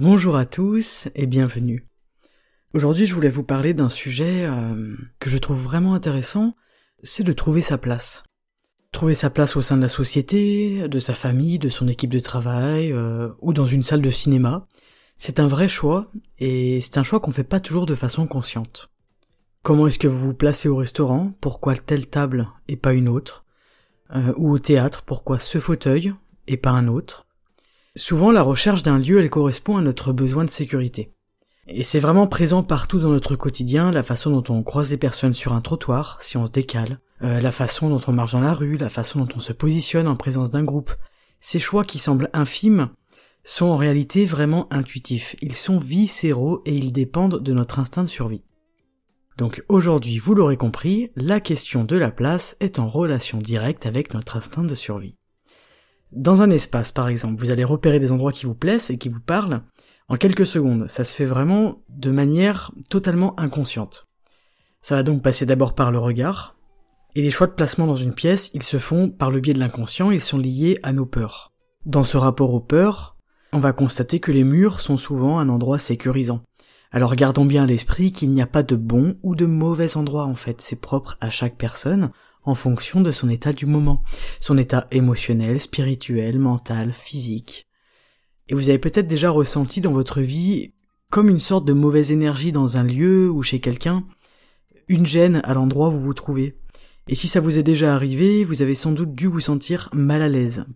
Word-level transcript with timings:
Bonjour 0.00 0.36
à 0.36 0.46
tous 0.46 1.08
et 1.16 1.26
bienvenue. 1.26 1.88
Aujourd'hui 2.72 3.04
je 3.04 3.14
voulais 3.16 3.28
vous 3.28 3.42
parler 3.42 3.74
d'un 3.74 3.88
sujet 3.88 4.44
euh, 4.44 4.96
que 5.18 5.28
je 5.28 5.38
trouve 5.38 5.60
vraiment 5.60 5.94
intéressant, 5.94 6.54
c'est 7.02 7.24
de 7.24 7.32
trouver 7.32 7.62
sa 7.62 7.78
place. 7.78 8.22
Trouver 8.92 9.14
sa 9.14 9.28
place 9.28 9.56
au 9.56 9.60
sein 9.60 9.76
de 9.76 9.82
la 9.82 9.88
société, 9.88 10.86
de 10.86 10.98
sa 11.00 11.14
famille, 11.14 11.58
de 11.58 11.68
son 11.68 11.88
équipe 11.88 12.12
de 12.12 12.20
travail, 12.20 12.92
euh, 12.92 13.30
ou 13.40 13.52
dans 13.52 13.66
une 13.66 13.82
salle 13.82 14.00
de 14.00 14.10
cinéma. 14.12 14.68
C'est 15.16 15.40
un 15.40 15.48
vrai 15.48 15.66
choix, 15.66 16.12
et 16.38 16.80
c'est 16.80 16.98
un 16.98 17.02
choix 17.02 17.18
qu'on 17.18 17.32
fait 17.32 17.42
pas 17.42 17.58
toujours 17.58 17.84
de 17.84 17.96
façon 17.96 18.28
consciente. 18.28 18.92
Comment 19.64 19.88
est-ce 19.88 19.98
que 19.98 20.06
vous 20.06 20.26
vous 20.26 20.34
placez 20.34 20.68
au 20.68 20.76
restaurant? 20.76 21.32
Pourquoi 21.40 21.74
telle 21.74 22.06
table 22.06 22.46
et 22.68 22.76
pas 22.76 22.92
une 22.92 23.08
autre? 23.08 23.44
Euh, 24.14 24.32
Ou 24.36 24.52
au 24.52 24.60
théâtre, 24.60 25.02
pourquoi 25.02 25.40
ce 25.40 25.58
fauteuil 25.58 26.14
et 26.46 26.56
pas 26.56 26.70
un 26.70 26.86
autre? 26.86 27.27
Souvent, 27.98 28.30
la 28.30 28.42
recherche 28.42 28.84
d'un 28.84 29.00
lieu, 29.00 29.18
elle 29.18 29.28
correspond 29.28 29.76
à 29.76 29.82
notre 29.82 30.12
besoin 30.12 30.44
de 30.44 30.50
sécurité. 30.50 31.10
Et 31.66 31.82
c'est 31.82 31.98
vraiment 31.98 32.28
présent 32.28 32.62
partout 32.62 33.00
dans 33.00 33.10
notre 33.10 33.34
quotidien, 33.34 33.90
la 33.90 34.04
façon 34.04 34.30
dont 34.30 34.54
on 34.54 34.62
croise 34.62 34.92
les 34.92 34.96
personnes 34.96 35.34
sur 35.34 35.52
un 35.52 35.60
trottoir, 35.60 36.16
si 36.20 36.36
on 36.36 36.46
se 36.46 36.52
décale, 36.52 37.00
euh, 37.22 37.40
la 37.40 37.50
façon 37.50 37.90
dont 37.90 38.00
on 38.06 38.12
marche 38.12 38.30
dans 38.30 38.40
la 38.40 38.54
rue, 38.54 38.76
la 38.76 38.88
façon 38.88 39.18
dont 39.18 39.34
on 39.34 39.40
se 39.40 39.52
positionne 39.52 40.06
en 40.06 40.14
présence 40.14 40.52
d'un 40.52 40.62
groupe. 40.62 40.92
Ces 41.40 41.58
choix 41.58 41.82
qui 41.82 41.98
semblent 41.98 42.30
infimes 42.32 42.90
sont 43.42 43.66
en 43.66 43.76
réalité 43.76 44.26
vraiment 44.26 44.72
intuitifs, 44.72 45.34
ils 45.42 45.56
sont 45.56 45.80
viscéraux 45.80 46.62
et 46.66 46.76
ils 46.76 46.92
dépendent 46.92 47.42
de 47.42 47.52
notre 47.52 47.80
instinct 47.80 48.04
de 48.04 48.08
survie. 48.08 48.44
Donc 49.38 49.64
aujourd'hui, 49.68 50.18
vous 50.18 50.36
l'aurez 50.36 50.56
compris, 50.56 51.10
la 51.16 51.40
question 51.40 51.82
de 51.82 51.96
la 51.96 52.12
place 52.12 52.56
est 52.60 52.78
en 52.78 52.86
relation 52.86 53.38
directe 53.38 53.86
avec 53.86 54.14
notre 54.14 54.36
instinct 54.36 54.64
de 54.64 54.76
survie. 54.76 55.17
Dans 56.12 56.42
un 56.42 56.50
espace, 56.50 56.92
par 56.92 57.08
exemple, 57.08 57.40
vous 57.40 57.50
allez 57.50 57.64
repérer 57.64 57.98
des 57.98 58.12
endroits 58.12 58.32
qui 58.32 58.46
vous 58.46 58.54
plaisent 58.54 58.90
et 58.90 58.98
qui 58.98 59.08
vous 59.08 59.20
parlent 59.20 59.62
en 60.08 60.16
quelques 60.16 60.46
secondes. 60.46 60.88
Ça 60.88 61.04
se 61.04 61.14
fait 61.14 61.26
vraiment 61.26 61.82
de 61.90 62.10
manière 62.10 62.72
totalement 62.88 63.38
inconsciente. 63.38 64.06
Ça 64.80 64.94
va 64.94 65.02
donc 65.02 65.22
passer 65.22 65.44
d'abord 65.44 65.74
par 65.74 65.90
le 65.90 65.98
regard, 65.98 66.56
et 67.14 67.22
les 67.22 67.30
choix 67.30 67.46
de 67.46 67.52
placement 67.52 67.86
dans 67.86 67.96
une 67.96 68.14
pièce, 68.14 68.50
ils 68.54 68.62
se 68.62 68.78
font 68.78 69.10
par 69.10 69.30
le 69.30 69.40
biais 69.40 69.54
de 69.54 69.58
l'inconscient, 69.58 70.10
ils 70.10 70.22
sont 70.22 70.38
liés 70.38 70.78
à 70.82 70.92
nos 70.92 71.06
peurs. 71.06 71.52
Dans 71.84 72.04
ce 72.04 72.16
rapport 72.16 72.54
aux 72.54 72.60
peurs, 72.60 73.16
on 73.52 73.58
va 73.58 73.72
constater 73.72 74.20
que 74.20 74.30
les 74.30 74.44
murs 74.44 74.80
sont 74.80 74.96
souvent 74.96 75.38
un 75.38 75.48
endroit 75.48 75.78
sécurisant. 75.78 76.42
Alors 76.90 77.14
gardons 77.16 77.44
bien 77.44 77.64
à 77.64 77.66
l'esprit 77.66 78.12
qu'il 78.12 78.30
n'y 78.30 78.40
a 78.40 78.46
pas 78.46 78.62
de 78.62 78.76
bon 78.76 79.16
ou 79.22 79.34
de 79.34 79.46
mauvais 79.46 79.96
endroit 79.96 80.24
en 80.24 80.34
fait, 80.34 80.60
c'est 80.60 80.80
propre 80.80 81.16
à 81.20 81.28
chaque 81.28 81.56
personne 81.56 82.12
en 82.44 82.54
fonction 82.54 83.00
de 83.00 83.10
son 83.10 83.28
état 83.28 83.52
du 83.52 83.66
moment, 83.66 84.02
son 84.40 84.58
état 84.58 84.86
émotionnel, 84.90 85.60
spirituel, 85.60 86.38
mental, 86.38 86.92
physique. 86.92 87.66
Et 88.48 88.54
vous 88.54 88.70
avez 88.70 88.78
peut-être 88.78 89.06
déjà 89.06 89.30
ressenti 89.30 89.80
dans 89.80 89.92
votre 89.92 90.20
vie 90.20 90.72
comme 91.10 91.28
une 91.28 91.38
sorte 91.38 91.64
de 91.64 91.72
mauvaise 91.72 92.10
énergie 92.12 92.52
dans 92.52 92.76
un 92.76 92.82
lieu 92.82 93.30
ou 93.30 93.42
chez 93.42 93.60
quelqu'un, 93.60 94.04
une 94.88 95.06
gêne 95.06 95.40
à 95.44 95.54
l'endroit 95.54 95.88
où 95.88 95.92
vous 95.92 96.00
vous 96.00 96.14
trouvez. 96.14 96.56
Et 97.08 97.14
si 97.14 97.28
ça 97.28 97.40
vous 97.40 97.58
est 97.58 97.62
déjà 97.62 97.94
arrivé, 97.94 98.44
vous 98.44 98.62
avez 98.62 98.74
sans 98.74 98.92
doute 98.92 99.14
dû 99.14 99.26
vous 99.26 99.40
sentir 99.40 99.88
mal 99.92 100.20
à 100.20 100.28
l'aise. 100.28 100.66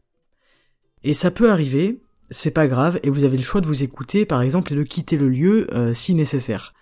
Et 1.05 1.15
ça 1.15 1.31
peut 1.31 1.51
arriver, 1.51 2.01
c'est 2.31 2.51
pas 2.51 2.69
grave, 2.69 2.99
et 3.03 3.11
vous 3.11 3.25
avez 3.25 3.37
le 3.37 3.43
choix 3.43 3.61
de 3.61 3.67
vous 3.67 3.83
écouter, 3.83 4.25
par 4.25 4.41
exemple, 4.41 4.73
et 4.73 4.77
de 4.77 4.83
quitter 4.83 5.17
le 5.17 5.29
lieu 5.29 5.67
euh, 5.75 5.93
si 5.93 6.15
nécessaire. 6.15 6.73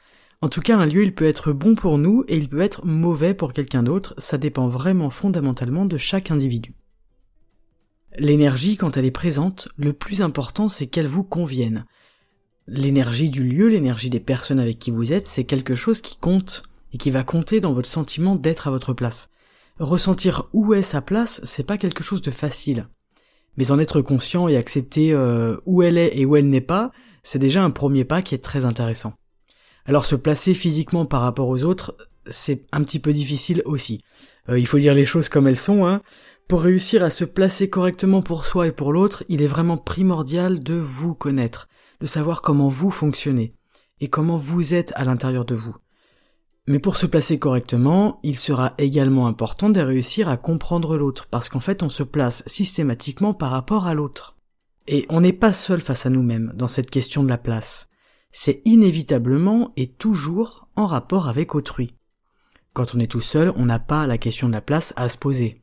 En 0.43 0.49
tout 0.49 0.61
cas, 0.61 0.79
un 0.79 0.87
lieu, 0.87 1.03
il 1.03 1.15
peut 1.15 1.27
être 1.27 1.53
bon 1.53 1.75
pour 1.75 1.99
nous 1.99 2.25
et 2.27 2.37
il 2.37 2.49
peut 2.49 2.61
être 2.61 2.85
mauvais 2.87 3.35
pour 3.35 3.53
quelqu'un 3.53 3.83
d'autre, 3.83 4.15
ça 4.19 4.39
dépend 4.39 4.69
vraiment 4.69 5.11
fondamentalement 5.11 5.85
de 5.85 5.97
chaque 5.97 6.31
individu. 6.31 6.75
L'énergie, 8.19 8.77
quand 8.77 8.97
elle 8.97 9.05
est 9.05 9.11
présente, 9.11 9.69
le 9.77 9.93
plus 9.93 10.23
important, 10.23 10.69
c'est 10.69 10.87
qu'elle 10.87 11.07
vous 11.07 11.25
convienne. 11.25 11.85
L'énergie 12.67 13.31
du 13.31 13.45
lieu, 13.45 13.69
l'énergie 13.69 14.11
des 14.11 14.21
personnes 14.21 14.61
avec 14.61 14.79
qui 14.79 14.91
vous 14.91 15.13
êtes, 15.13 15.27
c'est 15.27 15.45
quelque 15.45 15.75
chose 15.75 16.01
qui 16.01 16.17
compte 16.17 16.63
et 16.93 16.99
qui 16.99 17.11
va 17.11 17.23
compter 17.23 17.61
dans 17.61 17.73
votre 17.73 17.89
sentiment 17.89 18.35
d'être 18.35 18.67
à 18.67 18.71
votre 18.71 18.95
place. 18.95 19.31
Ressentir 19.79 20.49
où 20.53 20.75
est 20.75 20.83
sa 20.83 21.01
place, 21.01 21.41
c'est 21.45 21.67
pas 21.67 21.79
quelque 21.79 22.03
chose 22.03 22.23
de 22.23 22.31
facile 22.31 22.87
mais 23.57 23.71
en 23.71 23.79
être 23.79 24.01
conscient 24.01 24.49
et 24.49 24.57
accepter 24.57 25.13
euh, 25.13 25.57
où 25.67 25.83
elle 25.83 25.99
est 25.99 26.17
et 26.17 26.25
où 26.25 26.37
elle 26.37 26.49
n'est 26.49 26.61
pas, 26.61 26.93
c'est 27.23 27.39
déjà 27.39 27.63
un 27.63 27.71
premier 27.71 28.05
pas 28.05 28.23
qui 28.23 28.35
est 28.35 28.43
très 28.43 28.65
intéressant. 28.65 29.13
Alors 29.91 30.05
se 30.05 30.15
placer 30.15 30.55
physiquement 30.55 31.05
par 31.05 31.21
rapport 31.21 31.49
aux 31.49 31.65
autres, 31.65 31.97
c'est 32.29 32.65
un 32.71 32.85
petit 32.85 33.01
peu 33.01 33.13
difficile 33.13 33.61
aussi. 33.65 34.05
Euh, 34.49 34.57
il 34.57 34.69
faut 34.69 34.79
dire 34.79 34.95
les 34.95 35.05
choses 35.05 35.29
comme 35.29 35.49
elles 35.49 35.57
sont. 35.57 35.85
Hein. 35.85 36.01
Pour 36.47 36.63
réussir 36.63 37.03
à 37.03 37.11
se 37.11 37.25
placer 37.25 37.69
correctement 37.69 38.23
pour 38.23 38.47
soi 38.47 38.69
et 38.69 38.71
pour 38.71 38.93
l'autre, 38.93 39.25
il 39.29 39.43
est 39.43 39.49
vraiment 39.49 39.79
primordial 39.79 40.63
de 40.63 40.75
vous 40.75 41.15
connaître, 41.15 41.67
de 42.01 42.07
savoir 42.07 42.41
comment 42.41 42.69
vous 42.69 42.93
fonctionnez 42.93 43.57
et 44.01 44.07
comment 44.07 44.37
vous 44.37 44.75
êtes 44.75 44.93
à 44.95 45.05
l'intérieur 45.05 45.45
de 45.45 45.57
vous. 45.57 45.75
Mais 46.69 46.79
pour 46.79 46.97
se 46.97 47.07
placer 47.07 47.41
correctement, 47.41 48.21
il 48.23 48.39
sera 48.39 48.75
également 48.79 49.27
important 49.27 49.71
de 49.71 49.81
réussir 49.81 50.29
à 50.29 50.37
comprendre 50.37 50.97
l'autre, 50.97 51.27
parce 51.33 51.49
qu'en 51.49 51.59
fait 51.59 51.83
on 51.83 51.91
se 51.91 52.05
place 52.05 52.45
systématiquement 52.47 53.35
par 53.35 53.51
rapport 53.51 53.89
à 53.89 53.95
l'autre. 53.95 54.37
Et 54.87 55.05
on 55.09 55.21
n'est 55.21 55.33
pas 55.33 55.53
seul 55.53 55.81
face 55.81 56.07
à 56.07 56.11
nous-mêmes 56.11 56.53
dans 56.55 56.69
cette 56.69 56.91
question 56.91 57.25
de 57.25 57.29
la 57.29 57.39
place. 57.39 57.90
C'est 58.33 58.63
inévitablement 58.65 59.73
et 59.77 59.89
toujours 59.89 60.69
en 60.77 60.87
rapport 60.87 61.29
avec 61.29 61.55
autrui. 61.55 61.95
Quand 62.73 62.95
on 62.95 63.01
est 63.01 63.11
tout 63.11 63.21
seul, 63.21 63.53
on 63.57 63.67
n'a 63.67 63.79
pas 63.81 64.07
la 64.07 64.19
question 64.19 64.47
de 64.49 64.53
la 64.53 64.61
place 64.61 64.93
à 64.97 65.09
se 65.09 65.19
poser. 65.19 65.63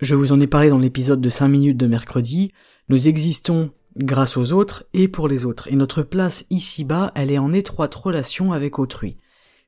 Je 0.00 0.14
vous 0.14 0.32
en 0.32 0.40
ai 0.40 0.46
parlé 0.46 0.68
dans 0.68 0.78
l'épisode 0.78 1.20
de 1.20 1.30
5 1.30 1.48
minutes 1.48 1.76
de 1.76 1.86
mercredi, 1.86 2.52
nous 2.88 3.08
existons 3.08 3.72
grâce 3.96 4.36
aux 4.36 4.52
autres 4.52 4.84
et 4.92 5.08
pour 5.08 5.28
les 5.28 5.44
autres, 5.44 5.68
et 5.68 5.76
notre 5.76 6.02
place 6.02 6.46
ici-bas, 6.50 7.12
elle 7.14 7.30
est 7.30 7.38
en 7.38 7.52
étroite 7.52 7.94
relation 7.94 8.52
avec 8.52 8.78
autrui. 8.78 9.16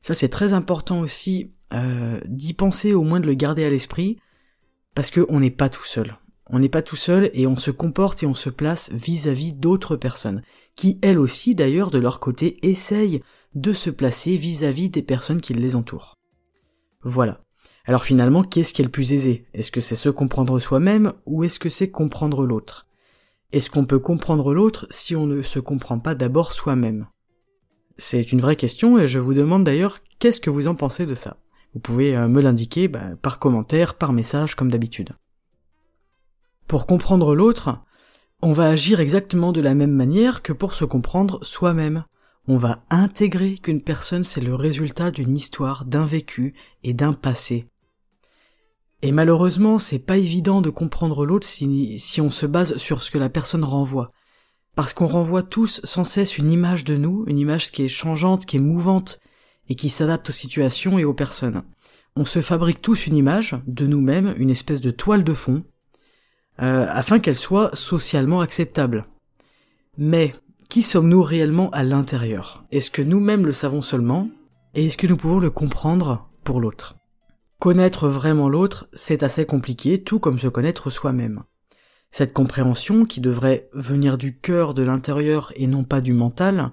Ça 0.02 0.14
c'est 0.14 0.28
très 0.28 0.52
important 0.52 1.00
aussi 1.00 1.52
euh, 1.72 2.20
d'y 2.26 2.54
penser, 2.54 2.92
au 2.92 3.02
moins 3.02 3.20
de 3.20 3.26
le 3.26 3.34
garder 3.34 3.64
à 3.64 3.70
l'esprit, 3.70 4.18
parce 4.94 5.10
qu'on 5.10 5.40
n'est 5.40 5.50
pas 5.50 5.68
tout 5.68 5.84
seul. 5.84 6.16
On 6.48 6.60
n'est 6.60 6.68
pas 6.68 6.82
tout 6.82 6.96
seul 6.96 7.30
et 7.34 7.46
on 7.46 7.56
se 7.56 7.70
comporte 7.70 8.22
et 8.22 8.26
on 8.26 8.34
se 8.34 8.50
place 8.50 8.92
vis-à-vis 8.92 9.52
d'autres 9.52 9.96
personnes, 9.96 10.42
qui 10.76 10.98
elles 11.02 11.18
aussi 11.18 11.54
d'ailleurs 11.54 11.90
de 11.90 11.98
leur 11.98 12.20
côté 12.20 12.58
essayent 12.66 13.22
de 13.54 13.72
se 13.72 13.90
placer 13.90 14.36
vis-à-vis 14.36 14.88
des 14.88 15.02
personnes 15.02 15.40
qui 15.40 15.54
les 15.54 15.74
entourent. 15.74 16.14
Voilà. 17.02 17.40
Alors 17.84 18.04
finalement, 18.04 18.42
qu'est-ce 18.42 18.72
qui 18.72 18.82
est 18.82 18.84
le 18.84 18.90
plus 18.90 19.12
aisé? 19.12 19.46
Est-ce 19.54 19.70
que 19.70 19.80
c'est 19.80 19.96
se 19.96 20.08
comprendre 20.08 20.58
soi-même 20.58 21.14
ou 21.24 21.44
est-ce 21.44 21.58
que 21.58 21.68
c'est 21.68 21.90
comprendre 21.90 22.44
l'autre? 22.44 22.86
Est-ce 23.52 23.70
qu'on 23.70 23.86
peut 23.86 24.00
comprendre 24.00 24.54
l'autre 24.54 24.86
si 24.90 25.16
on 25.16 25.26
ne 25.26 25.42
se 25.42 25.58
comprend 25.58 25.98
pas 25.98 26.14
d'abord 26.14 26.52
soi-même? 26.52 27.06
C'est 27.96 28.32
une 28.32 28.40
vraie 28.40 28.56
question 28.56 28.98
et 28.98 29.06
je 29.06 29.18
vous 29.18 29.34
demande 29.34 29.64
d'ailleurs 29.64 30.00
qu'est-ce 30.18 30.40
que 30.40 30.50
vous 30.50 30.68
en 30.68 30.74
pensez 30.74 31.06
de 31.06 31.14
ça? 31.14 31.38
Vous 31.74 31.80
pouvez 31.80 32.16
euh, 32.16 32.28
me 32.28 32.40
l'indiquer 32.40 32.88
bah, 32.88 33.10
par 33.22 33.38
commentaire, 33.38 33.94
par 33.94 34.12
message 34.12 34.54
comme 34.54 34.70
d'habitude. 34.70 35.10
Pour 36.66 36.86
comprendre 36.86 37.34
l'autre, 37.34 37.78
on 38.42 38.52
va 38.52 38.68
agir 38.68 39.00
exactement 39.00 39.52
de 39.52 39.60
la 39.60 39.74
même 39.74 39.92
manière 39.92 40.42
que 40.42 40.52
pour 40.52 40.74
se 40.74 40.84
comprendre 40.84 41.38
soi-même. 41.42 42.04
On 42.48 42.56
va 42.56 42.84
intégrer 42.90 43.58
qu'une 43.58 43.82
personne 43.82 44.24
c'est 44.24 44.40
le 44.40 44.54
résultat 44.54 45.10
d'une 45.10 45.36
histoire, 45.36 45.84
d'un 45.84 46.04
vécu 46.04 46.54
et 46.84 46.94
d'un 46.94 47.12
passé. 47.12 47.66
Et 49.02 49.12
malheureusement, 49.12 49.78
c'est 49.78 49.98
pas 49.98 50.16
évident 50.16 50.60
de 50.60 50.70
comprendre 50.70 51.26
l'autre 51.26 51.46
si, 51.46 51.98
si 51.98 52.20
on 52.20 52.30
se 52.30 52.46
base 52.46 52.76
sur 52.76 53.02
ce 53.02 53.10
que 53.10 53.18
la 53.18 53.28
personne 53.28 53.64
renvoie 53.64 54.12
parce 54.76 54.92
qu'on 54.92 55.06
renvoie 55.06 55.42
tous 55.42 55.80
sans 55.82 56.04
cesse 56.04 56.38
une 56.38 56.50
image 56.50 56.84
de 56.84 56.96
nous, 56.96 57.24
une 57.26 57.38
image 57.38 57.72
qui 57.72 57.82
est 57.82 57.88
changeante, 57.88 58.44
qui 58.44 58.58
est 58.58 58.60
mouvante, 58.60 59.20
et 59.68 59.74
qui 59.74 59.88
s'adapte 59.88 60.28
aux 60.28 60.32
situations 60.32 60.98
et 60.98 61.04
aux 61.04 61.14
personnes. 61.14 61.64
On 62.14 62.24
se 62.24 62.40
fabrique 62.40 62.82
tous 62.82 63.06
une 63.06 63.16
image 63.16 63.56
de 63.66 63.86
nous-mêmes, 63.86 64.34
une 64.36 64.50
espèce 64.50 64.82
de 64.82 64.90
toile 64.90 65.24
de 65.24 65.32
fond, 65.32 65.64
euh, 66.62 66.86
afin 66.88 67.18
qu'elle 67.18 67.36
soit 67.36 67.74
socialement 67.74 68.40
acceptable. 68.40 69.04
Mais 69.98 70.34
qui 70.68 70.82
sommes-nous 70.82 71.22
réellement 71.22 71.70
à 71.70 71.82
l'intérieur? 71.82 72.64
Est-ce 72.70 72.90
que 72.90 73.02
nous-mêmes 73.02 73.46
le 73.46 73.52
savons 73.52 73.82
seulement? 73.82 74.28
Et 74.74 74.86
est-ce 74.86 74.96
que 74.96 75.06
nous 75.06 75.16
pouvons 75.16 75.38
le 75.38 75.50
comprendre 75.50 76.28
pour 76.44 76.60
l'autre? 76.60 76.96
Connaître 77.58 78.08
vraiment 78.08 78.48
l'autre, 78.48 78.88
c'est 78.92 79.22
assez 79.22 79.46
compliqué, 79.46 80.02
tout 80.02 80.18
comme 80.18 80.38
se 80.38 80.48
connaître 80.48 80.90
soi-même. 80.90 81.44
Cette 82.10 82.32
compréhension, 82.32 83.04
qui 83.04 83.20
devrait 83.20 83.68
venir 83.72 84.18
du 84.18 84.38
cœur 84.38 84.74
de 84.74 84.82
l'intérieur 84.82 85.52
et 85.56 85.66
non 85.66 85.84
pas 85.84 86.00
du 86.00 86.12
mental, 86.12 86.72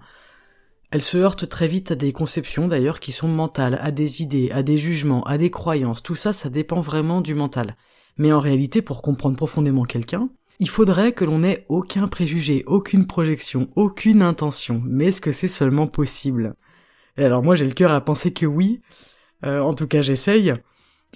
elle 0.92 1.02
se 1.02 1.18
heurte 1.18 1.50
très 1.50 1.68
vite 1.68 1.92
à 1.92 1.96
des 1.96 2.14
conceptions 2.14 2.68
d'ailleurs 2.68 3.00
qui 3.00 3.12
sont 3.12 3.28
mentales, 3.28 3.80
à 3.82 3.92
des 3.92 4.22
idées, 4.22 4.52
à 4.52 4.62
des 4.62 4.78
jugements, 4.78 5.24
à 5.24 5.38
des 5.38 5.50
croyances, 5.50 6.04
tout 6.04 6.16
ça 6.16 6.34
ça 6.34 6.50
dépend 6.50 6.82
vraiment 6.82 7.22
du 7.22 7.34
mental. 7.34 7.76
Mais 8.18 8.32
en 8.32 8.40
réalité, 8.40 8.82
pour 8.82 9.02
comprendre 9.02 9.38
profondément 9.38 9.84
quelqu'un, 9.84 10.30
il 10.60 10.70
faudrait 10.70 11.14
que 11.14 11.26
l'on 11.26 11.40
n'ait 11.40 11.66
aucun 11.70 12.08
préjugé, 12.08 12.64
aucune 12.68 13.08
projection, 13.08 13.70
aucune 13.76 14.22
intention. 14.22 14.82
Mais 14.86 15.08
est-ce 15.08 15.22
que 15.22 15.32
c'est 15.32 15.48
seulement 15.48 15.88
possible? 15.88 16.56
Et 17.18 17.26
alors 17.26 17.44
moi 17.44 17.56
j'ai 17.56 17.66
le 17.66 17.74
cœur 17.74 17.92
à 17.92 18.02
penser 18.02 18.34
que 18.34 18.46
oui, 18.46 18.82
euh, 19.46 19.60
en 19.60 19.74
tout 19.74 19.88
cas 19.88 20.02
j'essaye, 20.02 20.54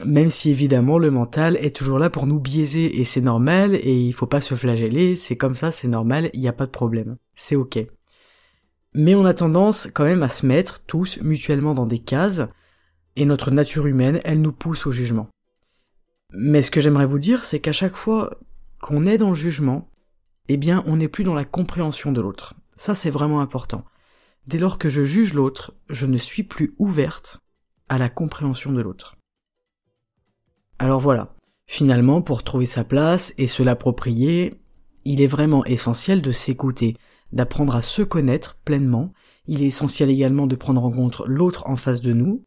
même 0.05 0.29
si 0.29 0.51
évidemment 0.51 0.99
le 0.99 1.11
mental 1.11 1.57
est 1.57 1.75
toujours 1.75 1.97
là 1.99 2.09
pour 2.09 2.27
nous 2.27 2.39
biaiser 2.39 2.99
et 2.99 3.05
c'est 3.05 3.21
normal 3.21 3.75
et 3.75 3.95
il 3.95 4.13
faut 4.13 4.27
pas 4.27 4.41
se 4.41 4.55
flageller, 4.55 5.15
c'est 5.15 5.37
comme 5.37 5.55
ça, 5.55 5.71
c'est 5.71 5.87
normal, 5.87 6.29
il 6.33 6.41
n'y 6.41 6.47
a 6.47 6.53
pas 6.53 6.65
de 6.65 6.71
problème, 6.71 7.17
c'est 7.35 7.55
ok. 7.55 7.79
Mais 8.93 9.15
on 9.15 9.25
a 9.25 9.33
tendance 9.33 9.87
quand 9.93 10.03
même 10.05 10.23
à 10.23 10.29
se 10.29 10.45
mettre 10.45 10.81
tous 10.85 11.19
mutuellement 11.21 11.73
dans 11.73 11.87
des 11.87 11.99
cases 11.99 12.41
et 13.15 13.25
notre 13.25 13.51
nature 13.51 13.87
humaine, 13.87 14.19
elle 14.23 14.41
nous 14.41 14.51
pousse 14.51 14.85
au 14.85 14.91
jugement. 14.91 15.29
Mais 16.33 16.61
ce 16.61 16.71
que 16.71 16.81
j'aimerais 16.81 17.05
vous 17.05 17.19
dire, 17.19 17.45
c'est 17.45 17.59
qu'à 17.59 17.71
chaque 17.71 17.95
fois 17.95 18.37
qu'on 18.81 19.05
est 19.05 19.17
dans 19.17 19.29
le 19.29 19.35
jugement, 19.35 19.89
eh 20.49 20.57
bien 20.57 20.83
on 20.85 20.97
n'est 20.97 21.07
plus 21.07 21.23
dans 21.23 21.33
la 21.33 21.45
compréhension 21.45 22.11
de 22.11 22.21
l'autre. 22.21 22.55
Ça 22.75 22.93
c'est 22.93 23.09
vraiment 23.09 23.41
important. 23.41 23.85
Dès 24.45 24.57
lors 24.57 24.77
que 24.77 24.89
je 24.89 25.03
juge 25.03 25.33
l'autre, 25.33 25.73
je 25.89 26.05
ne 26.05 26.17
suis 26.17 26.43
plus 26.43 26.73
ouverte 26.77 27.39
à 27.89 27.97
la 27.97 28.09
compréhension 28.09 28.71
de 28.71 28.81
l'autre. 28.81 29.17
Alors 30.79 30.99
voilà, 30.99 31.35
finalement 31.65 32.21
pour 32.21 32.43
trouver 32.43 32.65
sa 32.65 32.83
place 32.83 33.33
et 33.37 33.47
se 33.47 33.63
l'approprier, 33.63 34.59
il 35.05 35.21
est 35.21 35.27
vraiment 35.27 35.65
essentiel 35.65 36.21
de 36.21 36.31
s'écouter, 36.31 36.97
d'apprendre 37.31 37.75
à 37.75 37.81
se 37.81 38.01
connaître 38.01 38.57
pleinement, 38.63 39.13
il 39.47 39.63
est 39.63 39.67
essentiel 39.67 40.09
également 40.09 40.47
de 40.47 40.55
prendre 40.55 40.83
en 40.83 40.91
compte 40.91 41.21
l'autre 41.25 41.63
en 41.67 41.75
face 41.75 42.01
de 42.01 42.13
nous, 42.13 42.43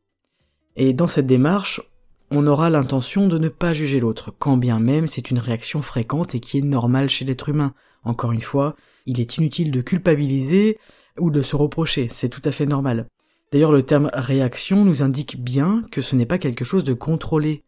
et 0.76 0.92
dans 0.92 1.08
cette 1.08 1.26
démarche, 1.26 1.82
on 2.30 2.46
aura 2.46 2.70
l'intention 2.70 3.26
de 3.26 3.38
ne 3.38 3.48
pas 3.48 3.72
juger 3.72 4.00
l'autre, 4.00 4.32
quand 4.38 4.56
bien 4.56 4.78
même 4.78 5.06
c'est 5.06 5.30
une 5.30 5.38
réaction 5.38 5.82
fréquente 5.82 6.34
et 6.34 6.40
qui 6.40 6.58
est 6.58 6.62
normale 6.62 7.08
chez 7.08 7.24
l'être 7.24 7.48
humain. 7.48 7.74
Encore 8.04 8.32
une 8.32 8.40
fois, 8.40 8.76
il 9.06 9.20
est 9.20 9.36
inutile 9.36 9.70
de 9.70 9.80
culpabiliser 9.80 10.78
ou 11.18 11.30
de 11.30 11.42
se 11.42 11.56
reprocher, 11.56 12.08
c'est 12.08 12.28
tout 12.28 12.42
à 12.44 12.52
fait 12.52 12.66
normal. 12.66 13.08
D'ailleurs, 13.52 13.72
le 13.72 13.82
terme 13.82 14.10
réaction 14.12 14.84
nous 14.84 15.02
indique 15.02 15.42
bien 15.42 15.82
que 15.90 16.02
ce 16.02 16.14
n'est 16.14 16.26
pas 16.26 16.38
quelque 16.38 16.64
chose 16.64 16.84
de 16.84 16.94
contrôlé. 16.94 17.64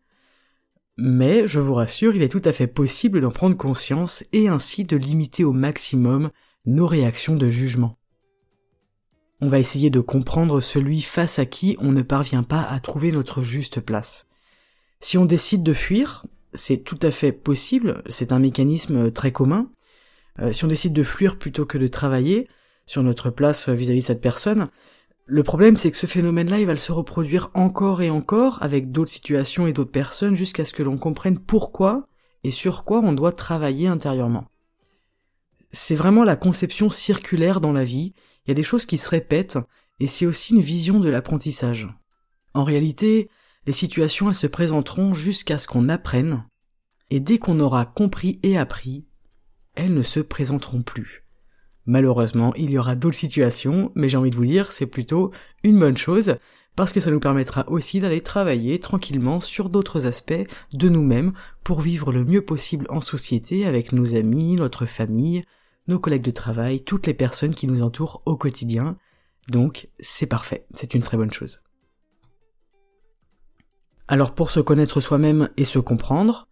Mais, 0.97 1.47
je 1.49 1.59
vous 1.59 1.75
rassure, 1.75 2.15
il 2.15 2.23
est 2.23 2.29
tout 2.29 2.43
à 2.45 2.53
fait 2.53 2.69
possible 2.69 3.21
d'en 3.21 3.31
prendre 3.31 3.57
conscience 3.57 4.23
et 4.33 4.47
ainsi 4.47 4.85
de 4.85 4.97
limiter 4.97 5.43
au 5.43 5.53
maximum 5.53 6.31
nos 6.67 6.87
réactions 6.87 7.35
de 7.35 7.51
jugement. 7.51 7.99
On 9.41 9.49
va 9.49 9.59
essayer 9.59 9.91
de 9.91 9.99
comprendre 9.99 10.61
celui 10.61 11.01
face 11.01 11.41
à 11.41 11.47
qui 11.47 11.77
on 11.81 11.91
ne 11.91 12.03
parvient 12.03 12.45
pas 12.45 12.63
à 12.63 12.79
trouver 12.79 13.11
notre 13.11 13.43
juste 13.43 13.81
place. 13.81 14.29
Si 15.03 15.19
on 15.19 15.25
décide 15.25 15.65
de 15.65 15.73
fuir, 15.73 16.25
c'est 16.55 16.85
tout 16.85 16.99
à 17.03 17.11
fait 17.11 17.33
possible, 17.33 18.05
c'est 18.09 18.31
un 18.31 18.39
mécanisme 18.39 19.11
très 19.11 19.33
commun. 19.33 19.69
Euh, 20.39 20.53
si 20.53 20.65
on 20.65 20.69
décide 20.69 20.93
de 20.93 21.03
fuir 21.03 21.39
plutôt 21.39 21.67
que 21.67 21.77
de 21.77 21.89
travailler 21.89 22.49
sur 22.87 23.03
notre 23.03 23.31
place 23.31 23.69
vis-à-vis 23.69 24.03
de 24.03 24.07
cette 24.07 24.21
personne, 24.21 24.69
le 25.27 25.43
problème 25.43 25.77
c'est 25.77 25.91
que 25.91 25.97
ce 25.97 26.07
phénomène-là, 26.07 26.61
il 26.61 26.67
va 26.67 26.77
se 26.77 26.93
reproduire 26.93 27.51
encore 27.55 28.01
et 28.01 28.11
encore 28.11 28.63
avec 28.63 28.93
d'autres 28.93 29.11
situations 29.11 29.67
et 29.67 29.73
d'autres 29.73 29.91
personnes 29.91 30.37
jusqu'à 30.37 30.65
ce 30.65 30.73
que 30.73 30.85
l'on 30.85 30.99
comprenne 30.99 31.41
pourquoi 31.41 32.07
et 32.45 32.51
sur 32.51 32.85
quoi 32.85 33.01
on 33.01 33.13
doit 33.13 33.33
travailler 33.33 33.89
intérieurement. 33.89 34.45
C'est 35.73 35.97
vraiment 35.97 36.23
la 36.23 36.37
conception 36.37 36.91
circulaire 36.91 37.61
dans 37.61 37.73
la 37.73 37.85
vie, 37.85 38.13
il 38.47 38.51
y 38.51 38.53
a 38.53 38.55
des 38.55 38.63
choses 38.63 38.87
qui 38.87 38.99
se 38.99 39.09
répètent, 39.09 39.59
et 39.99 40.07
c'est 40.07 40.27
aussi 40.27 40.55
une 40.55 40.61
vision 40.61 41.01
de 41.01 41.09
l'apprentissage. 41.09 41.89
En 42.55 42.63
réalité, 42.63 43.29
les 43.67 43.73
situations 43.73 44.29
elles 44.29 44.35
se 44.35 44.47
présenteront 44.47 45.15
jusqu'à 45.15 45.59
ce 45.59 45.69
qu'on 45.69 45.89
apprenne, 45.89 46.45
et 47.11 47.21
dès 47.21 47.39
qu'on 47.39 47.61
aura 47.61 47.87
compris 47.87 48.41
et 48.43 48.59
appris, 48.59 49.07
elles 49.75 49.95
ne 49.95 50.03
se 50.03 50.21
présenteront 50.21 50.83
plus. 50.83 51.25
Malheureusement, 51.85 52.55
il 52.55 52.71
y 52.71 52.79
aura 52.79 52.95
d'autres 52.95 53.17
situations, 53.17 53.91
mais 53.95 54.09
j'ai 54.09 54.17
envie 54.17 54.31
de 54.31 54.37
vous 54.37 54.47
dire, 54.47 54.73
c'est 54.73 54.87
plutôt 54.87 55.33
une 55.63 55.79
bonne 55.79 55.97
chose, 55.97 56.37
parce 56.77 56.93
que 56.93 57.01
ça 57.01 57.11
nous 57.11 57.21
permettra 57.21 57.69
aussi 57.69 58.01
d'aller 58.01 58.23
travailler 58.23 58.79
tranquillement 58.79 59.41
sur 59.41 59.69
d'autres 59.69 60.07
aspects 60.07 60.47
de 60.73 60.89
nous-mêmes 60.89 61.33
pour 61.65 61.81
vivre 61.81 62.13
le 62.13 62.25
mieux 62.25 62.45
possible 62.45 62.87
en 62.89 63.01
société 63.01 63.67
avec 63.67 63.93
nos 63.93 64.15
amis, 64.15 64.55
notre 64.55 64.87
famille, 64.87 65.45
nos 65.89 65.99
collègues 65.99 66.23
de 66.23 66.31
travail, 66.31 66.83
toutes 66.83 67.07
les 67.07 67.15
personnes 67.15 67.55
qui 67.55 67.67
nous 67.67 67.83
entourent 67.83 68.23
au 68.25 68.37
quotidien. 68.37 68.97
Donc, 69.49 69.89
c'est 70.01 70.27
parfait, 70.27 70.67
c'est 70.73 70.95
une 70.95 71.03
très 71.03 71.17
bonne 71.17 71.33
chose. 71.33 71.61
Alors 74.13 74.35
pour 74.35 74.51
se 74.51 74.61
connaître 74.61 75.01
soi-même 75.01 75.49
et 75.57 75.65
se 75.65 75.79
comprendre, 75.79 76.47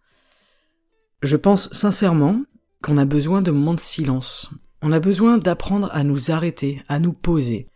je 1.21 1.37
pense 1.37 1.71
sincèrement 1.71 2.41
qu'on 2.81 2.97
a 2.97 3.05
besoin 3.05 3.43
de 3.43 3.51
moments 3.51 3.75
de 3.75 3.79
silence. 3.79 4.49
On 4.81 4.91
a 4.91 4.99
besoin 4.99 5.37
d'apprendre 5.37 5.87
à 5.93 6.03
nous 6.03 6.31
arrêter, 6.31 6.81
à 6.87 6.97
nous 6.97 7.13
poser, 7.13 7.67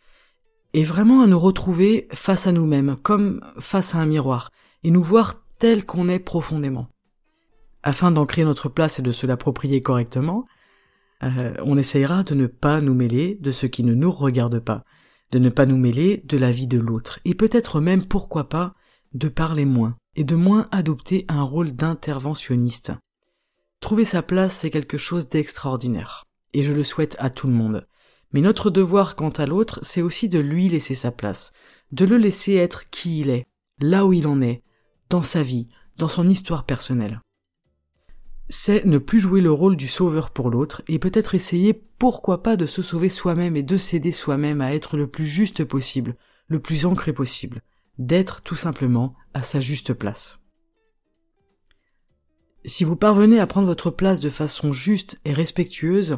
et 0.74 0.82
vraiment 0.82 1.22
à 1.22 1.28
nous 1.28 1.38
retrouver 1.38 2.08
face 2.14 2.48
à 2.48 2.52
nous-mêmes, 2.52 2.96
comme 3.04 3.42
face 3.60 3.94
à 3.94 4.00
un 4.00 4.08
miroir, 4.08 4.50
et 4.82 4.90
nous 4.90 5.04
voir 5.04 5.36
tel 5.60 5.86
qu'on 5.86 6.10
est 6.10 6.18
profondément. 6.18 6.88
Afin 7.84 8.10
d'ancrer 8.10 8.44
notre 8.44 8.70
place 8.70 8.98
et 8.98 9.04
de 9.04 9.12
se 9.12 9.28
l'approprier 9.28 9.82
correctement, 9.82 10.48
euh, 11.22 11.54
on 11.64 11.78
essayera 11.78 12.24
de 12.24 12.34
ne 12.34 12.48
pas 12.48 12.82
nous 12.82 12.96
mêler 12.96 13.38
de 13.40 13.52
ce 13.52 13.68
qui 13.68 13.84
ne 13.84 13.94
nous 13.94 14.10
regarde 14.10 14.58
pas, 14.58 14.84
de 15.30 15.38
ne 15.38 15.50
pas 15.50 15.68
nous 15.68 15.78
mêler 15.78 16.24
de 16.26 16.38
la 16.38 16.50
vie 16.50 16.66
de 16.66 16.80
l'autre, 16.80 17.20
et 17.24 17.36
peut-être 17.36 17.80
même, 17.82 18.08
pourquoi 18.08 18.50
pas, 18.50 18.74
de 19.16 19.30
parler 19.30 19.66
moins 19.66 19.96
et 20.16 20.24
de 20.24 20.36
moins 20.36 20.68
adopter 20.72 21.26
un 21.30 21.42
rôle 21.42 21.72
d'interventionniste. 21.72 22.92
Trouver 23.80 24.06
sa 24.06 24.22
place, 24.22 24.56
c'est 24.56 24.70
quelque 24.70 24.98
chose 24.98 25.30
d'extraordinaire, 25.30 26.26
et 26.54 26.64
je 26.64 26.74
le 26.74 26.84
souhaite 26.84 27.16
à 27.20 27.30
tout 27.30 27.48
le 27.48 27.54
monde. 27.54 27.88
Mais 28.32 28.42
notre 28.42 28.70
devoir 28.70 29.16
quant 29.16 29.30
à 29.30 29.46
l'autre, 29.46 29.80
c'est 29.84 30.02
aussi 30.02 30.28
de 30.28 30.40
lui 30.40 30.68
laisser 30.68 30.96
sa 30.96 31.12
place, 31.12 31.54
de 31.92 32.06
le 32.06 32.18
laisser 32.18 32.56
être 32.56 32.90
qui 32.90 33.22
il 33.22 33.30
est, 33.30 33.46
là 33.80 34.06
où 34.06 34.12
il 34.12 34.28
en 34.28 34.42
est, 34.42 34.64
dans 35.10 35.24
sa 35.24 35.42
vie, 35.42 35.70
dans 35.98 36.10
son 36.10 36.28
histoire 36.28 36.66
personnelle. 36.66 37.22
C'est 38.50 38.86
ne 38.86 38.98
plus 38.98 39.20
jouer 39.20 39.42
le 39.42 39.52
rôle 39.52 39.78
du 39.78 39.88
sauveur 39.88 40.32
pour 40.32 40.50
l'autre, 40.50 40.82
et 40.90 41.00
peut-être 41.00 41.36
essayer 41.36 41.74
pourquoi 41.74 42.44
pas 42.44 42.58
de 42.58 42.66
se 42.66 42.82
sauver 42.82 43.10
soi-même 43.10 43.56
et 43.56 43.64
de 43.64 43.78
s'aider 43.78 44.12
soi-même 44.12 44.60
à 44.60 44.74
être 44.74 44.98
le 44.98 45.08
plus 45.08 45.26
juste 45.26 45.64
possible, 45.64 46.18
le 46.48 46.60
plus 46.60 46.86
ancré 46.86 47.14
possible, 47.14 47.62
d'être 47.98 48.42
tout 48.42 48.56
simplement 48.56 49.16
à 49.34 49.42
sa 49.42 49.60
juste 49.60 49.94
place. 49.94 50.42
Si 52.66 52.84
vous 52.84 52.96
parvenez 52.96 53.40
à 53.40 53.48
prendre 53.48 53.68
votre 53.68 53.92
place 53.92 54.20
de 54.20 54.30
façon 54.30 54.74
juste 54.74 55.20
et 55.24 55.34
respectueuse, 55.34 56.18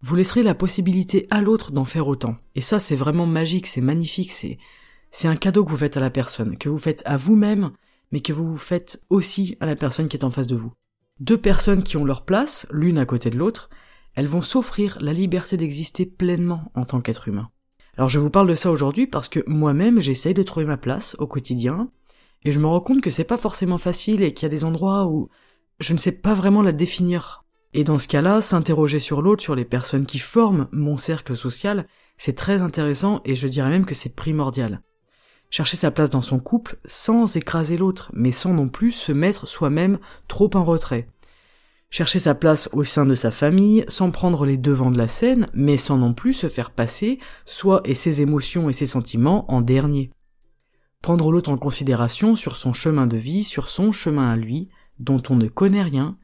vous 0.00 0.16
laisserez 0.16 0.42
la 0.42 0.54
possibilité 0.54 1.26
à 1.30 1.40
l'autre 1.40 1.72
d'en 1.72 1.84
faire 1.84 2.08
autant. 2.08 2.36
Et 2.54 2.60
ça, 2.60 2.78
c'est 2.78 2.96
vraiment 2.96 3.26
magique, 3.26 3.66
c'est 3.66 3.80
magnifique, 3.80 4.32
c'est, 4.32 4.58
c'est 5.10 5.28
un 5.28 5.36
cadeau 5.36 5.64
que 5.64 5.70
vous 5.70 5.76
faites 5.76 5.96
à 5.96 6.00
la 6.00 6.10
personne, 6.10 6.58
que 6.58 6.68
vous 6.68 6.78
faites 6.78 7.02
à 7.04 7.16
vous-même, 7.16 7.70
mais 8.10 8.20
que 8.20 8.32
vous 8.32 8.48
vous 8.48 8.56
faites 8.56 9.02
aussi 9.10 9.56
à 9.60 9.66
la 9.66 9.76
personne 9.76 10.08
qui 10.08 10.16
est 10.16 10.24
en 10.24 10.30
face 10.30 10.46
de 10.46 10.56
vous. 10.56 10.72
Deux 11.20 11.38
personnes 11.38 11.82
qui 11.82 11.96
ont 11.96 12.04
leur 12.04 12.24
place, 12.24 12.66
l'une 12.70 12.98
à 12.98 13.06
côté 13.06 13.30
de 13.30 13.38
l'autre, 13.38 13.70
elles 14.14 14.26
vont 14.26 14.40
s'offrir 14.40 14.98
la 15.00 15.12
liberté 15.12 15.56
d'exister 15.56 16.06
pleinement 16.06 16.72
en 16.74 16.84
tant 16.84 17.00
qu'être 17.00 17.28
humain. 17.28 17.50
Alors 17.98 18.08
je 18.08 18.20
vous 18.20 18.30
parle 18.30 18.48
de 18.48 18.54
ça 18.54 18.70
aujourd'hui 18.70 19.08
parce 19.08 19.28
que 19.28 19.40
moi-même 19.48 19.98
j'essaye 19.98 20.32
de 20.32 20.44
trouver 20.44 20.64
ma 20.64 20.76
place 20.76 21.16
au 21.18 21.26
quotidien 21.26 21.90
et 22.44 22.52
je 22.52 22.60
me 22.60 22.66
rends 22.68 22.80
compte 22.80 23.00
que 23.00 23.10
c'est 23.10 23.24
pas 23.24 23.36
forcément 23.36 23.76
facile 23.76 24.22
et 24.22 24.32
qu'il 24.32 24.44
y 24.44 24.46
a 24.46 24.50
des 24.50 24.62
endroits 24.62 25.08
où 25.08 25.28
je 25.80 25.94
ne 25.94 25.98
sais 25.98 26.12
pas 26.12 26.32
vraiment 26.32 26.62
la 26.62 26.70
définir. 26.70 27.44
Et 27.74 27.82
dans 27.82 27.98
ce 27.98 28.06
cas-là, 28.06 28.40
s'interroger 28.40 29.00
sur 29.00 29.20
l'autre, 29.20 29.42
sur 29.42 29.56
les 29.56 29.64
personnes 29.64 30.06
qui 30.06 30.20
forment 30.20 30.68
mon 30.70 30.96
cercle 30.96 31.36
social, 31.36 31.88
c'est 32.18 32.36
très 32.36 32.62
intéressant 32.62 33.20
et 33.24 33.34
je 33.34 33.48
dirais 33.48 33.68
même 33.68 33.84
que 33.84 33.96
c'est 33.96 34.14
primordial. 34.14 34.80
Chercher 35.50 35.76
sa 35.76 35.90
place 35.90 36.10
dans 36.10 36.22
son 36.22 36.38
couple 36.38 36.78
sans 36.84 37.34
écraser 37.34 37.76
l'autre, 37.76 38.12
mais 38.14 38.32
sans 38.32 38.54
non 38.54 38.68
plus 38.68 38.92
se 38.92 39.10
mettre 39.10 39.48
soi-même 39.48 39.98
trop 40.28 40.50
en 40.54 40.64
retrait 40.64 41.08
chercher 41.90 42.18
sa 42.18 42.34
place 42.34 42.68
au 42.72 42.84
sein 42.84 43.06
de 43.06 43.14
sa 43.14 43.30
famille, 43.30 43.84
sans 43.88 44.10
prendre 44.10 44.44
les 44.44 44.58
devants 44.58 44.90
de 44.90 44.98
la 44.98 45.08
scène, 45.08 45.48
mais 45.54 45.76
sans 45.76 45.96
non 45.96 46.14
plus 46.14 46.32
se 46.32 46.48
faire 46.48 46.70
passer 46.70 47.18
soi 47.46 47.80
et 47.84 47.94
ses 47.94 48.22
émotions 48.22 48.68
et 48.68 48.72
ses 48.72 48.86
sentiments 48.86 49.50
en 49.52 49.60
dernier. 49.60 50.10
Prendre 51.02 51.30
l'autre 51.30 51.50
en 51.50 51.58
considération 51.58 52.36
sur 52.36 52.56
son 52.56 52.72
chemin 52.72 53.06
de 53.06 53.16
vie, 53.16 53.44
sur 53.44 53.70
son 53.70 53.92
chemin 53.92 54.30
à 54.30 54.36
lui, 54.36 54.68
dont 54.98 55.22
on 55.30 55.36
ne 55.36 55.48
connaît 55.48 55.82
rien, 55.82 56.18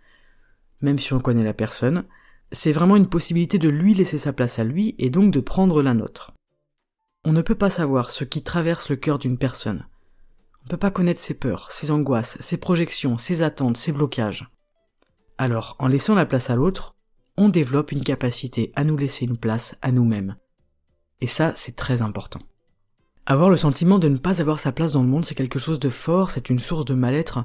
même 0.80 0.98
si 0.98 1.12
on 1.12 1.20
connaît 1.20 1.44
la 1.44 1.54
personne, 1.54 2.04
c'est 2.52 2.72
vraiment 2.72 2.96
une 2.96 3.08
possibilité 3.08 3.58
de 3.58 3.68
lui 3.68 3.94
laisser 3.94 4.18
sa 4.18 4.32
place 4.32 4.58
à 4.58 4.64
lui 4.64 4.94
et 4.98 5.10
donc 5.10 5.32
de 5.32 5.40
prendre 5.40 5.82
la 5.82 5.94
nôtre. 5.94 6.32
On 7.24 7.32
ne 7.32 7.42
peut 7.42 7.54
pas 7.54 7.70
savoir 7.70 8.10
ce 8.10 8.24
qui 8.24 8.42
traverse 8.42 8.90
le 8.90 8.96
cœur 8.96 9.18
d'une 9.18 9.38
personne. 9.38 9.86
On 10.60 10.64
ne 10.66 10.70
peut 10.70 10.76
pas 10.76 10.90
connaître 10.90 11.20
ses 11.20 11.34
peurs, 11.34 11.70
ses 11.72 11.90
angoisses, 11.90 12.36
ses 12.40 12.58
projections, 12.58 13.16
ses 13.16 13.42
attentes, 13.42 13.76
ses 13.76 13.92
blocages. 13.92 14.50
Alors, 15.38 15.76
en 15.78 15.88
laissant 15.88 16.14
la 16.14 16.26
place 16.26 16.50
à 16.50 16.56
l'autre, 16.56 16.94
on 17.36 17.48
développe 17.48 17.92
une 17.92 18.04
capacité 18.04 18.72
à 18.76 18.84
nous 18.84 18.96
laisser 18.96 19.24
une 19.24 19.36
place 19.36 19.74
à 19.82 19.90
nous-mêmes. 19.90 20.36
Et 21.20 21.26
ça, 21.26 21.52
c'est 21.56 21.74
très 21.74 22.02
important. 22.02 22.40
Avoir 23.26 23.50
le 23.50 23.56
sentiment 23.56 23.98
de 23.98 24.08
ne 24.08 24.18
pas 24.18 24.40
avoir 24.40 24.58
sa 24.58 24.70
place 24.70 24.92
dans 24.92 25.02
le 25.02 25.08
monde, 25.08 25.24
c'est 25.24 25.34
quelque 25.34 25.58
chose 25.58 25.80
de 25.80 25.88
fort, 25.88 26.30
c'est 26.30 26.50
une 26.50 26.58
source 26.58 26.84
de 26.84 26.94
mal-être, 26.94 27.44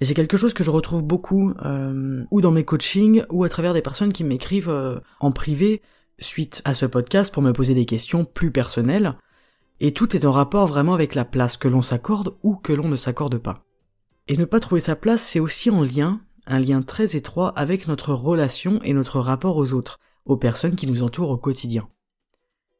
et 0.00 0.04
c'est 0.04 0.14
quelque 0.14 0.36
chose 0.36 0.54
que 0.54 0.62
je 0.62 0.70
retrouve 0.70 1.02
beaucoup, 1.02 1.52
euh, 1.64 2.22
ou 2.30 2.40
dans 2.40 2.50
mes 2.50 2.64
coachings, 2.64 3.24
ou 3.30 3.42
à 3.42 3.48
travers 3.48 3.72
des 3.72 3.82
personnes 3.82 4.12
qui 4.12 4.24
m'écrivent 4.24 4.68
euh, 4.68 5.00
en 5.20 5.32
privé 5.32 5.80
suite 6.18 6.62
à 6.64 6.74
ce 6.74 6.86
podcast 6.86 7.32
pour 7.32 7.42
me 7.42 7.52
poser 7.52 7.74
des 7.74 7.86
questions 7.86 8.24
plus 8.24 8.50
personnelles, 8.50 9.16
et 9.80 9.92
tout 9.92 10.14
est 10.14 10.26
en 10.26 10.32
rapport 10.32 10.66
vraiment 10.66 10.94
avec 10.94 11.14
la 11.14 11.24
place 11.24 11.56
que 11.56 11.68
l'on 11.68 11.82
s'accorde 11.82 12.36
ou 12.42 12.56
que 12.56 12.72
l'on 12.72 12.88
ne 12.88 12.96
s'accorde 12.96 13.38
pas. 13.38 13.64
Et 14.28 14.36
ne 14.36 14.44
pas 14.44 14.60
trouver 14.60 14.80
sa 14.80 14.96
place, 14.96 15.22
c'est 15.22 15.40
aussi 15.40 15.70
en 15.70 15.82
lien, 15.82 16.20
un 16.46 16.58
lien 16.58 16.82
très 16.82 17.16
étroit 17.16 17.50
avec 17.58 17.88
notre 17.88 18.12
relation 18.12 18.80
et 18.82 18.92
notre 18.92 19.20
rapport 19.20 19.56
aux 19.56 19.72
autres, 19.72 19.98
aux 20.24 20.36
personnes 20.36 20.76
qui 20.76 20.86
nous 20.86 21.02
entourent 21.02 21.30
au 21.30 21.38
quotidien. 21.38 21.88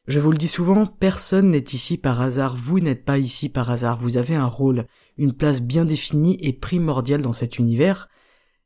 Je 0.07 0.21
vous 0.21 0.31
le 0.31 0.39
dis 0.39 0.49
souvent, 0.49 0.87
personne 0.87 1.51
n'est 1.51 1.59
ici 1.73 1.99
par 1.99 2.21
hasard, 2.21 2.55
vous 2.57 2.79
n'êtes 2.79 3.05
pas 3.05 3.19
ici 3.19 3.49
par 3.49 3.71
hasard, 3.71 3.99
vous 3.99 4.17
avez 4.17 4.37
un 4.37 4.47
rôle, 4.47 4.87
une 5.17 5.33
place 5.33 5.61
bien 5.61 5.85
définie 5.85 6.39
et 6.41 6.53
primordiale 6.53 7.23
dans 7.23 7.33
cet 7.33 7.59
univers, 7.59 8.09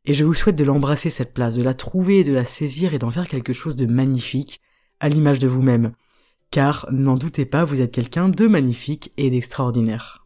et 0.04 0.12
je 0.12 0.24
vous 0.24 0.34
souhaite 0.34 0.56
de 0.56 0.64
l'embrasser 0.64 1.08
cette 1.08 1.32
place, 1.32 1.56
de 1.56 1.62
la 1.62 1.74
trouver 1.74 2.24
de 2.24 2.32
la 2.32 2.44
saisir 2.44 2.92
et 2.92 2.98
d'en 2.98 3.10
faire 3.10 3.28
quelque 3.28 3.54
chose 3.54 3.76
de 3.76 3.86
magnifique, 3.86 4.60
à 4.98 5.08
l'image 5.08 5.38
de 5.38 5.48
vous-même, 5.48 5.92
car 6.50 6.86
n'en 6.90 7.16
doutez 7.16 7.46
pas, 7.46 7.64
vous 7.64 7.80
êtes 7.80 7.92
quelqu'un 7.92 8.28
de 8.28 8.46
magnifique 8.46 9.12
et 9.16 9.30
d'extraordinaire. 9.30 10.19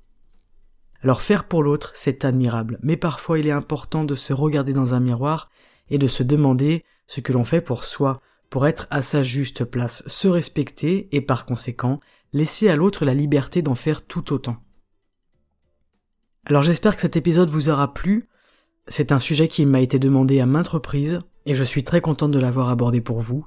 Alors 1.05 1.21
faire 1.21 1.45
pour 1.45 1.63
l'autre, 1.63 1.91
c'est 1.93 2.25
admirable, 2.25 2.79
mais 2.83 2.97
parfois 2.97 3.39
il 3.39 3.47
est 3.47 3.53
important 3.53 4.05
de 4.05 4.15
se 4.15 4.33
regarder 4.33 4.73
dans 4.73 4.95
un 4.95 5.01
miroir 5.01 5.51
et 5.91 5.99
de 5.99 6.07
se 6.07 6.23
demander 6.23 6.83
ce 7.07 7.21
que 7.21 7.35
l'on 7.35 7.45
fait 7.45 7.61
pour 7.61 7.85
soi, 7.85 8.23
pour 8.49 8.67
être 8.67 8.87
à 8.89 9.03
sa 9.03 9.23
juste 9.23 9.65
place, 9.65 10.03
se 10.07 10.29
respecter 10.29 11.15
et 11.15 11.21
par 11.21 11.45
conséquent 11.45 12.01
laisser 12.33 12.71
à 12.71 12.77
l'autre 12.77 13.05
la 13.05 13.13
liberté 13.13 13.61
d'en 13.61 13.75
faire 13.75 14.07
tout 14.07 14.33
autant. 14.33 14.57
Alors 16.47 16.63
j'espère 16.63 16.97
que 16.97 17.03
cet 17.03 17.17
épisode 17.17 17.51
vous 17.51 17.69
aura 17.69 17.93
plu. 17.93 18.31
C'est 18.89 19.13
un 19.13 19.19
sujet 19.19 19.47
qui 19.47 19.67
m'a 19.67 19.81
été 19.81 19.99
demandé 19.99 20.41
à 20.41 20.47
maintes 20.47 20.69
reprises 20.69 21.21
et 21.45 21.55
je 21.55 21.65
suis 21.65 21.85
très 21.85 22.01
contente 22.01 22.31
de 22.31 22.39
l'avoir 22.39 22.71
abordé 22.71 23.03
pour 23.03 23.21
vous. 23.21 23.47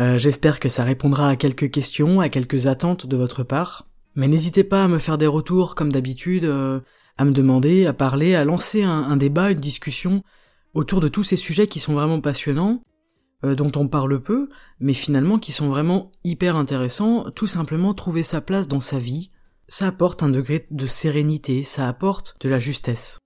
Euh, 0.00 0.16
j'espère 0.16 0.60
que 0.60 0.70
ça 0.70 0.82
répondra 0.82 1.28
à 1.28 1.36
quelques 1.36 1.70
questions, 1.70 2.20
à 2.20 2.30
quelques 2.30 2.66
attentes 2.66 3.06
de 3.06 3.16
votre 3.18 3.42
part. 3.42 3.86
Mais 4.16 4.28
n'hésitez 4.28 4.64
pas 4.64 4.84
à 4.84 4.88
me 4.88 4.98
faire 4.98 5.18
des 5.18 5.26
retours 5.26 5.74
comme 5.74 5.92
d'habitude, 5.92 6.44
euh, 6.44 6.80
à 7.18 7.24
me 7.24 7.32
demander, 7.32 7.86
à 7.86 7.92
parler, 7.92 8.34
à 8.34 8.44
lancer 8.44 8.82
un, 8.82 9.16
débat, 9.16 9.50
une 9.50 9.60
discussion 9.60 10.22
autour 10.74 11.00
de 11.00 11.08
tous 11.08 11.22
ces 11.22 11.36
sujets 11.36 11.66
qui 11.66 11.78
sont 11.78 11.92
vraiment 11.92 12.20
passionnants 12.20 12.82
euh, 13.44 13.54
dont 13.54 13.72
on 13.76 13.88
parle 13.88 14.22
peu, 14.22 14.48
mais 14.80 14.94
finalement 14.94 15.38
qui 15.38 15.52
sont 15.52 15.68
vraiment 15.68 16.12
hyper 16.24 16.56
intéressants, 16.56 17.30
tout 17.30 17.46
simplement 17.46 17.92
trouver 17.92 18.22
sa 18.22 18.40
place 18.40 18.68
dans 18.68 18.80
sa 18.80 18.98
vie, 18.98 19.30
ça 19.68 19.88
apporte 19.88 20.22
un 20.22 20.30
degré 20.30 20.66
de 20.70 20.86
sérénité, 20.86 21.62
ça 21.62 21.86
apporte 21.86 22.36
de 22.40 22.48
la 22.48 22.58
justesse. 22.58 23.18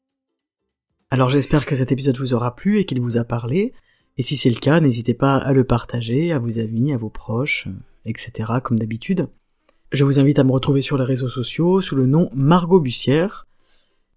Alors 1.11 1.29
j'espère 1.29 1.67
que 1.67 1.75
cet 1.77 1.93
épisode 1.93 2.19
vous 2.19 2.35
aura 2.35 2.57
plu 2.57 2.81
et 2.81 2.85
qu'il 2.85 3.01
vous 3.01 3.17
a 3.17 3.25
parlé, 3.25 3.75
et 4.17 4.23
si 4.23 4.37
c'est 4.37 4.51
le 4.51 4.59
cas, 4.59 4.81
n'hésitez 4.81 5.15
pas 5.15 5.37
à 5.37 5.53
le 5.53 5.65
partager 5.65 6.33
à 6.33 6.39
vos 6.39 6.59
amis, 6.59 6.93
à 6.93 6.99
vos 6.99 7.11
proches, 7.11 7.69
etc. 8.05 8.53
comme 8.63 8.79
d'habitude. 8.79 9.29
Je 9.93 10.05
vous 10.05 10.21
invite 10.21 10.39
à 10.39 10.45
me 10.45 10.53
retrouver 10.53 10.83
sur 10.83 10.99
les 10.99 11.05
réseaux 11.05 11.29
sociaux 11.29 11.81
sous 11.81 11.97
le 11.97 12.07
nom 12.07 12.31
Margot 12.33 12.81
Bussière, 12.81 13.47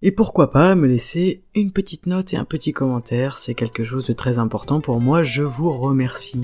et 0.06 0.12
pourquoi 0.12 0.52
pas 0.52 0.76
me 0.76 0.86
laisser 0.86 1.44
une 1.56 1.72
petite 1.72 2.08
note 2.08 2.34
et 2.34 2.38
un 2.38 2.44
petit 2.44 2.74
commentaire, 2.74 3.38
c'est 3.38 3.56
quelque 3.56 3.86
chose 3.86 4.06
de 4.06 4.12
très 4.12 4.38
important 4.38 4.82
pour 4.82 5.00
moi, 5.00 5.24
je 5.24 5.44
vous 5.44 5.72
remercie. 5.72 6.42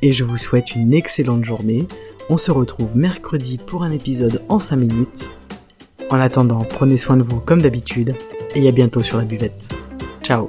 Et 0.00 0.12
je 0.12 0.22
vous 0.22 0.38
souhaite 0.38 0.76
une 0.76 0.94
excellente 0.94 1.44
journée. 1.44 1.88
On 2.30 2.38
se 2.38 2.52
retrouve 2.52 2.96
mercredi 2.96 3.58
pour 3.58 3.82
un 3.82 3.90
épisode 3.90 4.42
en 4.48 4.60
5 4.60 4.76
minutes. 4.76 5.28
En 6.08 6.20
attendant, 6.20 6.64
prenez 6.64 6.98
soin 6.98 7.16
de 7.16 7.24
vous 7.24 7.40
comme 7.40 7.60
d'habitude, 7.60 8.14
et 8.54 8.68
à 8.68 8.70
bientôt 8.70 9.02
sur 9.02 9.18
la 9.18 9.24
buvette. 9.24 9.74
Ciao 10.22 10.46